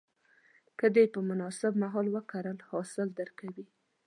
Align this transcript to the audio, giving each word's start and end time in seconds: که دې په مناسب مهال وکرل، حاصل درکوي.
که 0.79 0.85
دې 0.95 1.03
په 1.13 1.19
مناسب 1.29 1.73
مهال 1.83 2.07
وکرل، 2.11 2.57
حاصل 2.69 3.07
درکوي. 3.19 3.65